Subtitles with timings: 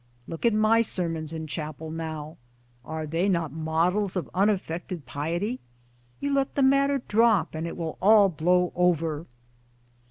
[0.27, 2.37] Look at my sermons in chapel now
[2.83, 5.59] are they not models of unaffected piety!
[6.19, 9.27] You let the matter drop, and it will all blow over."